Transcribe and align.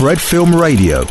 Fred 0.00 0.16
Film 0.16 0.58
Radio. 0.58 1.04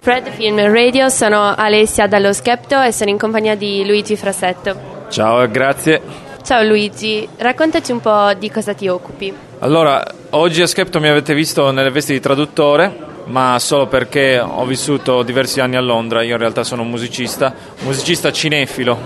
Fred 0.00 0.30
Film 0.30 0.58
Radio, 0.58 1.10
sono 1.10 1.54
Alessia 1.54 2.06
dallo 2.06 2.32
Skepto 2.32 2.80
e 2.80 2.90
sono 2.90 3.10
in 3.10 3.18
compagnia 3.18 3.54
di 3.56 3.84
Luigi 3.84 4.16
Frasetto. 4.16 5.04
Ciao, 5.10 5.46
grazie. 5.50 6.00
Ciao 6.42 6.62
Luigi, 6.62 7.28
raccontaci 7.36 7.92
un 7.92 8.00
po' 8.00 8.32
di 8.32 8.50
cosa 8.50 8.72
ti 8.72 8.88
occupi. 8.88 9.30
Allora, 9.58 10.02
oggi 10.30 10.62
a 10.62 10.66
Skepto 10.66 10.98
mi 10.98 11.08
avete 11.08 11.34
visto 11.34 11.70
nelle 11.72 11.90
vesti 11.90 12.14
di 12.14 12.20
traduttore, 12.20 12.96
ma 13.24 13.58
solo 13.58 13.86
perché 13.86 14.40
ho 14.40 14.64
vissuto 14.64 15.22
diversi 15.22 15.60
anni 15.60 15.76
a 15.76 15.82
Londra. 15.82 16.22
Io 16.22 16.32
in 16.32 16.40
realtà 16.40 16.64
sono 16.64 16.80
un 16.80 16.88
musicista, 16.88 17.54
musicista 17.80 18.32
cinefilo, 18.32 18.98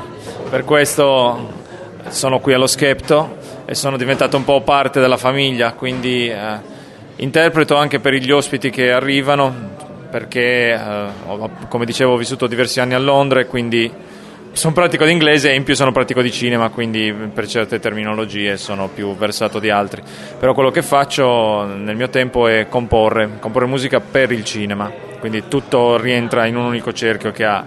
per 0.48 0.62
questo 0.62 1.64
sono 2.10 2.38
qui 2.38 2.52
allo 2.52 2.68
Skepto 2.68 3.38
e 3.64 3.74
sono 3.74 3.96
diventato 3.96 4.36
un 4.36 4.44
po' 4.44 4.60
parte 4.60 5.00
della 5.00 5.16
famiglia, 5.16 5.72
quindi 5.72 6.28
eh, 6.28 6.74
interpreto 7.16 7.76
anche 7.76 8.00
per 8.00 8.14
gli 8.14 8.30
ospiti 8.30 8.70
che 8.70 8.90
arrivano, 8.90 9.54
perché 10.10 10.72
eh, 10.72 10.78
ho, 11.26 11.50
come 11.68 11.84
dicevo 11.84 12.12
ho 12.12 12.16
vissuto 12.16 12.46
diversi 12.46 12.80
anni 12.80 12.94
a 12.94 12.98
Londra 12.98 13.40
e 13.40 13.46
quindi 13.46 13.90
sono 14.52 14.72
pratico 14.72 15.04
di 15.04 15.12
inglese 15.12 15.50
e 15.50 15.54
in 15.54 15.64
più 15.64 15.74
sono 15.74 15.92
pratico 15.92 16.22
di 16.22 16.30
cinema, 16.30 16.70
quindi 16.70 17.14
per 17.32 17.46
certe 17.46 17.78
terminologie 17.78 18.56
sono 18.56 18.88
più 18.88 19.14
versato 19.14 19.58
di 19.58 19.68
altri. 19.68 20.02
Però 20.38 20.54
quello 20.54 20.70
che 20.70 20.82
faccio 20.82 21.64
nel 21.64 21.94
mio 21.94 22.08
tempo 22.08 22.48
è 22.48 22.66
comporre, 22.68 23.38
comporre 23.38 23.66
musica 23.66 24.00
per 24.00 24.32
il 24.32 24.44
cinema, 24.44 24.90
quindi 25.18 25.44
tutto 25.48 25.98
rientra 25.98 26.46
in 26.46 26.56
un 26.56 26.64
unico 26.64 26.92
cerchio 26.92 27.32
che 27.32 27.44
ha 27.44 27.66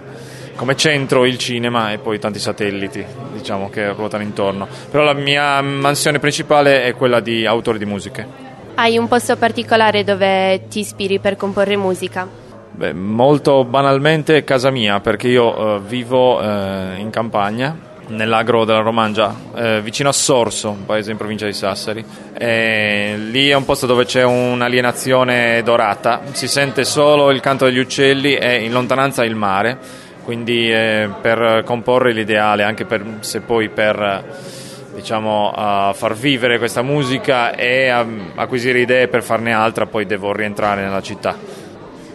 come 0.56 0.76
centro 0.76 1.24
il 1.24 1.38
cinema 1.38 1.92
e 1.92 1.98
poi 1.98 2.18
tanti 2.18 2.38
satelliti 2.38 3.02
diciamo, 3.32 3.70
che 3.70 3.92
ruotano 3.92 4.24
intorno. 4.24 4.66
Però 4.90 5.04
la 5.04 5.14
mia 5.14 5.60
mansione 5.62 6.18
principale 6.18 6.82
è 6.82 6.94
quella 6.94 7.20
di 7.20 7.46
autore 7.46 7.78
di 7.78 7.86
musiche. 7.86 8.49
Hai 8.80 8.96
un 8.96 9.08
posto 9.08 9.36
particolare 9.36 10.04
dove 10.04 10.66
ti 10.70 10.78
ispiri 10.78 11.18
per 11.18 11.36
comporre 11.36 11.76
musica? 11.76 12.26
Beh, 12.70 12.94
molto 12.94 13.62
banalmente 13.66 14.42
casa 14.42 14.70
mia, 14.70 15.00
perché 15.00 15.28
io 15.28 15.76
eh, 15.76 15.80
vivo 15.80 16.40
eh, 16.40 16.94
in 16.96 17.10
campagna, 17.10 17.76
nell'agro 18.06 18.64
della 18.64 18.80
Romangia, 18.80 19.34
eh, 19.54 19.82
vicino 19.82 20.08
a 20.08 20.12
Sorso, 20.12 20.70
un 20.70 20.86
paese 20.86 21.10
in 21.10 21.18
provincia 21.18 21.44
di 21.44 21.52
Sassari. 21.52 22.02
E 22.32 23.16
lì 23.18 23.50
è 23.50 23.54
un 23.54 23.66
posto 23.66 23.84
dove 23.84 24.06
c'è 24.06 24.24
un'alienazione 24.24 25.62
dorata, 25.62 26.22
si 26.32 26.48
sente 26.48 26.84
solo 26.84 27.30
il 27.32 27.40
canto 27.40 27.66
degli 27.66 27.80
uccelli 27.80 28.34
e 28.34 28.64
in 28.64 28.72
lontananza 28.72 29.26
il 29.26 29.34
mare, 29.34 29.76
quindi 30.24 30.72
eh, 30.72 31.06
per 31.20 31.64
comporre 31.66 32.14
l'ideale, 32.14 32.62
anche 32.62 32.86
per, 32.86 33.04
se 33.20 33.42
poi 33.42 33.68
per 33.68 34.58
diciamo, 35.00 35.52
far 35.94 36.14
vivere 36.14 36.58
questa 36.58 36.82
musica 36.82 37.54
e 37.54 37.88
acquisire 37.88 38.80
idee 38.80 39.08
per 39.08 39.22
farne 39.22 39.52
altra, 39.52 39.86
poi 39.86 40.06
devo 40.06 40.32
rientrare 40.32 40.82
nella 40.82 41.02
città. 41.02 41.36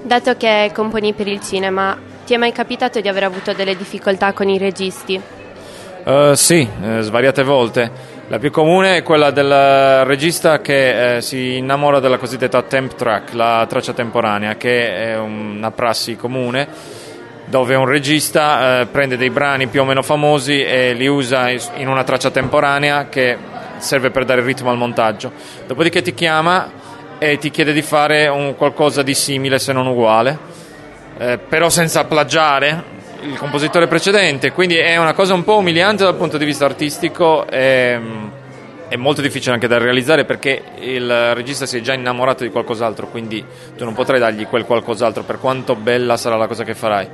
Dato 0.01 0.37
che 0.37 0.71
componi 0.73 1.13
per 1.13 1.27
il 1.27 1.41
cinema, 1.41 1.97
ti 2.25 2.33
è 2.33 2.37
mai 2.37 2.51
capitato 2.51 3.01
di 3.01 3.07
aver 3.07 3.23
avuto 3.23 3.53
delle 3.53 3.75
difficoltà 3.75 4.33
con 4.33 4.49
i 4.49 4.57
registi? 4.57 5.19
Uh, 6.03 6.33
sì, 6.33 6.67
eh, 6.83 7.01
svariate 7.01 7.43
volte. 7.43 8.13
La 8.27 8.37
più 8.37 8.51
comune 8.51 8.97
è 8.97 9.03
quella 9.03 9.31
del 9.31 10.05
regista 10.05 10.59
che 10.59 11.17
eh, 11.17 11.21
si 11.21 11.57
innamora 11.57 11.99
della 11.99 12.17
cosiddetta 12.17 12.61
temp 12.63 12.95
track, 12.95 13.33
la 13.33 13.65
traccia 13.67 13.93
temporanea, 13.93 14.55
che 14.55 15.13
è 15.13 15.17
una 15.17 15.71
prassi 15.71 16.15
comune 16.15 16.67
dove 17.45 17.75
un 17.75 17.85
regista 17.85 18.81
eh, 18.81 18.85
prende 18.87 19.17
dei 19.17 19.29
brani 19.29 19.67
più 19.67 19.81
o 19.81 19.85
meno 19.85 20.01
famosi 20.01 20.63
e 20.63 20.93
li 20.93 21.07
usa 21.07 21.49
in 21.49 21.87
una 21.87 22.03
traccia 22.03 22.31
temporanea 22.31 23.07
che 23.07 23.37
serve 23.77 24.09
per 24.09 24.25
dare 24.25 24.41
ritmo 24.41 24.69
al 24.69 24.77
montaggio. 24.77 25.31
Dopodiché 25.67 26.01
ti 26.01 26.13
chiama 26.13 26.71
e 27.17 27.37
ti 27.37 27.49
chiede 27.51 27.73
di 27.73 27.81
fare 27.81 28.27
un 28.27 28.55
qualcosa 28.55 29.03
di 29.03 29.13
simile 29.13 29.59
se 29.59 29.73
non 29.73 29.87
uguale, 29.87 30.37
eh, 31.17 31.37
però 31.37 31.69
senza 31.69 32.03
plagiare 32.05 32.93
il 33.21 33.37
compositore 33.37 33.87
precedente, 33.87 34.51
quindi 34.51 34.75
è 34.75 34.97
una 34.97 35.13
cosa 35.13 35.33
un 35.33 35.43
po' 35.43 35.57
umiliante 35.57 36.03
dal 36.03 36.15
punto 36.15 36.37
di 36.37 36.45
vista 36.45 36.65
artistico 36.65 37.47
e 37.47 37.97
mm, 37.97 38.27
è 38.87 38.95
molto 38.95 39.21
difficile 39.21 39.53
anche 39.53 39.67
da 39.67 39.77
realizzare 39.77 40.25
perché 40.25 40.61
il 40.79 41.33
regista 41.33 41.65
si 41.65 41.77
è 41.77 41.81
già 41.81 41.93
innamorato 41.93 42.43
di 42.43 42.49
qualcos'altro, 42.49 43.07
quindi 43.07 43.43
tu 43.75 43.83
non 43.83 43.93
potrai 43.93 44.19
dargli 44.19 44.47
quel 44.47 44.65
qualcos'altro 44.65 45.23
per 45.23 45.39
quanto 45.39 45.75
bella 45.75 46.17
sarà 46.17 46.35
la 46.37 46.47
cosa 46.47 46.63
che 46.63 46.75
farai. 46.75 47.07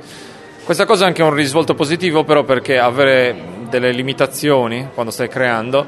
Questa 0.64 0.84
cosa 0.84 1.04
è 1.04 1.06
anche 1.08 1.22
un 1.22 1.34
risvolto 1.34 1.74
positivo 1.74 2.24
però 2.24 2.44
perché 2.44 2.78
avere 2.78 3.34
delle 3.68 3.90
limitazioni 3.92 4.88
quando 4.94 5.10
stai 5.10 5.28
creando 5.28 5.86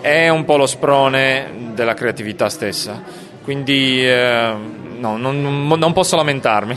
è 0.00 0.28
un 0.28 0.44
po' 0.44 0.56
lo 0.56 0.66
sprone 0.66 1.72
della 1.74 1.94
creatività 1.94 2.48
stessa 2.48 3.24
quindi 3.46 4.04
eh, 4.04 4.54
no, 4.98 5.16
non, 5.16 5.68
non, 5.68 5.92
posso 5.92 6.16
lamentarmi. 6.16 6.76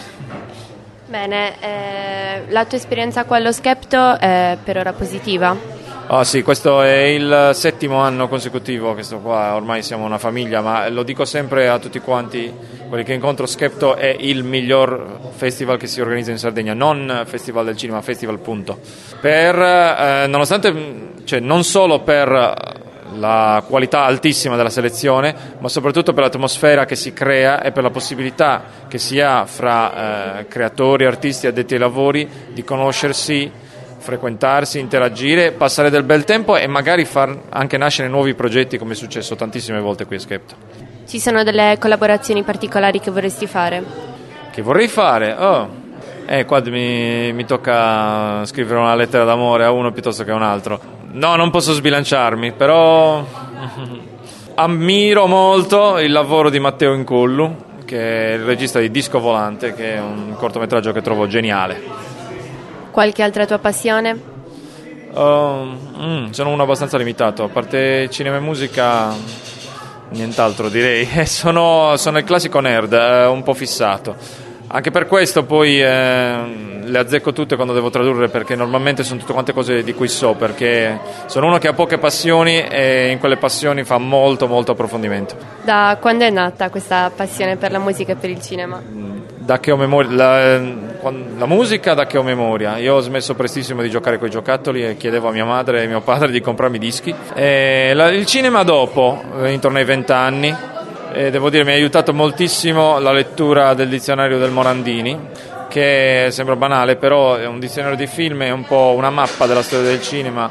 Bene, 1.07 1.55
eh, 1.59 2.43
la 2.49 2.65
tua 2.65 2.77
esperienza 2.77 3.23
qua 3.25 3.37
allo 3.37 3.51
Skepto 3.51 4.19
è 4.19 4.55
per 4.63 4.77
ora 4.77 4.93
positiva? 4.93 5.78
Ah 6.11 6.23
sì, 6.23 6.41
questo 6.41 6.81
è 6.81 7.01
il 7.01 7.51
settimo 7.53 7.97
anno 7.97 8.27
consecutivo 8.27 8.95
che 8.95 9.03
sto 9.03 9.19
qua, 9.19 9.53
ormai 9.53 9.83
siamo 9.83 10.05
una 10.05 10.17
famiglia, 10.17 10.59
ma 10.59 10.89
lo 10.89 11.03
dico 11.03 11.23
sempre 11.23 11.69
a 11.69 11.77
tutti 11.77 11.99
quanti, 11.99 12.51
quelli 12.87 13.03
che 13.03 13.13
incontro, 13.13 13.45
Skepto 13.45 13.95
è 13.95 14.15
il 14.17 14.43
miglior 14.43 15.19
festival 15.35 15.77
che 15.77 15.85
si 15.85 16.01
organizza 16.01 16.31
in 16.31 16.39
Sardegna, 16.39 16.73
non 16.73 17.25
festival 17.27 17.63
del 17.63 17.77
cinema, 17.77 18.01
festival 18.01 18.39
punto. 18.39 18.79
Per, 19.21 19.55
eh, 19.55 20.25
nonostante, 20.25 21.11
cioè, 21.25 21.41
non 21.41 21.63
solo 21.63 21.99
per 21.99 22.87
la 23.15 23.63
qualità 23.67 24.05
altissima 24.05 24.55
della 24.55 24.71
selezione, 24.71 25.35
ma 25.59 25.69
soprattutto 25.69 26.13
per 26.13 26.23
l'atmosfera 26.23 26.85
che 26.85 26.95
si 26.95 27.13
crea 27.13 27.61
e 27.61 27.71
per 27.71 27.83
la 27.83 27.91
possibilità 27.91 28.63
che 28.87 28.97
si 28.97 29.19
ha 29.19 29.45
fra 29.45 30.39
eh, 30.39 30.47
creatori, 30.47 31.05
artisti, 31.05 31.45
addetti 31.45 31.75
ai 31.75 31.79
lavori 31.79 32.27
di 32.51 32.63
conoscersi, 32.63 33.67
frequentarsi, 33.99 34.79
interagire, 34.79 35.51
passare 35.51 35.89
del 35.89 36.03
bel 36.03 36.23
tempo 36.23 36.57
e 36.57 36.65
magari 36.67 37.05
far 37.05 37.37
anche 37.49 37.77
nascere 37.77 38.07
nuovi 38.07 38.33
progetti 38.33 38.77
come 38.77 38.93
è 38.93 38.95
successo 38.95 39.35
tantissime 39.35 39.79
volte 39.79 40.05
qui 40.05 40.15
a 40.15 40.19
Skepta. 40.19 40.55
Ci 41.07 41.19
sono 41.19 41.43
delle 41.43 41.77
collaborazioni 41.79 42.43
particolari 42.43 42.99
che 42.99 43.11
vorresti 43.11 43.47
fare? 43.47 43.83
Che 44.51 44.61
vorrei 44.61 44.87
fare? 44.87 45.33
Oh, 45.33 45.69
eh, 46.25 46.45
qua 46.45 46.61
mi, 46.65 47.33
mi, 47.33 47.45
tocca 47.45 48.45
scrivere 48.45 48.79
una 48.79 48.93
lettera 48.93 49.23
d'amore 49.23 49.63
a 49.63 49.71
uno 49.71 49.91
piuttosto 49.91 50.23
che 50.23 50.31
a 50.31 50.35
un 50.35 50.43
altro. 50.43 50.79
No, 51.11 51.35
non 51.35 51.49
posso 51.49 51.73
sbilanciarmi, 51.73 52.51
però 52.51 53.25
ammiro 54.53 55.25
molto 55.25 55.97
il 55.97 56.11
lavoro 56.11 56.51
di 56.51 56.59
Matteo 56.59 56.93
Incollu, 56.93 57.55
che 57.85 58.31
è 58.31 58.33
il 58.33 58.43
regista 58.43 58.79
di 58.79 58.91
Disco 58.91 59.19
Volante, 59.19 59.73
che 59.73 59.95
è 59.95 59.99
un 59.99 60.35
cortometraggio 60.37 60.91
che 60.91 61.01
trovo 61.01 61.25
geniale. 61.25 62.08
Qualche 62.91 63.23
altra 63.23 63.45
tua 63.45 63.59
passione? 63.59 64.37
Uh, 65.11 65.77
mm, 65.99 66.29
sono 66.29 66.49
uno 66.49 66.63
abbastanza 66.63 66.97
limitato, 66.97 67.43
a 67.43 67.47
parte 67.47 68.09
cinema 68.09 68.37
e 68.37 68.39
musica, 68.39 69.13
nient'altro 70.09 70.69
direi. 70.69 71.07
sono, 71.25 71.95
sono 71.97 72.17
il 72.17 72.23
classico 72.23 72.59
nerd, 72.59 72.93
eh, 72.93 73.25
un 73.25 73.43
po' 73.43 73.53
fissato 73.53 74.47
anche 74.71 74.91
per 74.91 75.07
questo 75.07 75.45
poi 75.45 75.81
eh, 75.81 76.79
le 76.83 76.97
azzecco 76.99 77.33
tutte 77.33 77.55
quando 77.55 77.73
devo 77.73 77.89
tradurre 77.89 78.29
perché 78.29 78.55
normalmente 78.55 79.03
sono 79.03 79.19
tutte 79.19 79.33
quante 79.33 79.51
cose 79.51 79.83
di 79.83 79.93
cui 79.93 80.07
so 80.07 80.35
perché 80.35 80.99
sono 81.25 81.47
uno 81.47 81.57
che 81.57 81.67
ha 81.67 81.73
poche 81.73 81.97
passioni 81.97 82.61
e 82.61 83.09
in 83.09 83.17
quelle 83.17 83.37
passioni 83.37 83.83
fa 83.83 83.97
molto 83.97 84.47
molto 84.47 84.73
approfondimento. 84.73 85.35
Da 85.63 85.97
quando 85.99 86.25
è 86.25 86.29
nata 86.29 86.69
questa 86.69 87.11
passione 87.15 87.55
per 87.55 87.71
la 87.71 87.79
musica 87.79 88.11
e 88.11 88.15
per 88.15 88.29
il 88.29 88.41
cinema? 88.41 89.18
Da 89.49 89.59
che 89.59 89.71
ho 89.71 89.77
memoria, 89.77 90.11
la, 90.15 90.59
la 90.59 91.47
musica 91.47 91.95
da 91.95 92.05
che 92.05 92.19
ho 92.19 92.21
memoria. 92.21 92.77
Io 92.77 92.93
ho 92.93 92.99
smesso 92.99 93.33
prestissimo 93.33 93.81
di 93.81 93.89
giocare 93.89 94.19
con 94.19 94.27
i 94.27 94.29
giocattoli 94.29 94.85
e 94.85 94.95
chiedevo 94.95 95.27
a 95.27 95.31
mia 95.31 95.43
madre 95.43 95.81
e 95.81 95.87
mio 95.87 96.01
padre 96.01 96.29
di 96.29 96.39
comprarmi 96.39 96.77
dischi. 96.77 97.11
La, 97.33 98.11
il 98.11 98.27
cinema 98.27 98.61
dopo, 98.61 99.19
eh, 99.41 99.51
intorno 99.51 99.79
ai 99.79 99.85
vent'anni 99.85 100.55
devo 101.31 101.49
dire 101.49 101.63
mi 101.63 101.71
ha 101.71 101.73
aiutato 101.73 102.13
moltissimo 102.13 102.99
la 102.99 103.11
lettura 103.11 103.73
del 103.73 103.89
dizionario 103.89 104.37
del 104.37 104.51
Morandini 104.51 105.19
che 105.67 106.27
sembra 106.29 106.55
banale 106.55 106.97
però 106.97 107.33
è 107.33 107.47
un 107.47 107.59
dizionario 107.59 107.97
di 107.97 108.05
film 108.05 108.43
è 108.43 108.51
un 108.51 108.63
po' 108.63 108.93
una 108.95 109.09
mappa 109.09 109.47
della 109.47 109.63
storia 109.63 109.89
del 109.89 110.03
cinema 110.03 110.47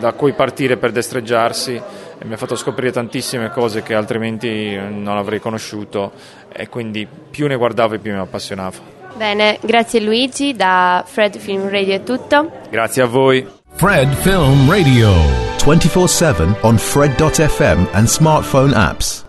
da 0.00 0.12
cui 0.12 0.32
partire 0.32 0.76
per 0.76 0.90
destreggiarsi 0.90 1.80
e 2.22 2.26
mi 2.26 2.34
ha 2.34 2.36
fatto 2.36 2.54
scoprire 2.54 2.92
tantissime 2.92 3.50
cose 3.50 3.82
che 3.82 3.94
altrimenti 3.94 4.76
non 4.76 5.16
avrei 5.16 5.40
conosciuto 5.40 6.12
e 6.52 6.68
quindi 6.68 7.08
più 7.30 7.46
ne 7.46 7.56
guardavo 7.56 7.94
e 7.94 7.98
più 7.98 8.12
mi 8.12 8.18
appassionavo. 8.18 8.98
Bene, 9.14 9.58
grazie 9.62 10.00
Luigi, 10.00 10.54
da 10.54 11.02
Fred 11.06 11.38
Film 11.38 11.70
Radio 11.70 11.94
è 11.94 12.02
tutto. 12.02 12.50
Grazie 12.68 13.02
a 13.02 13.06
voi. 13.06 13.46
Fred 13.72 14.12
Film 14.14 14.70
Radio 14.70 15.08
24/7 15.64 16.56
on 16.60 16.76
fred.fm 16.76 17.86
and 17.92 18.06
smartphone 18.06 18.74
apps. 18.74 19.28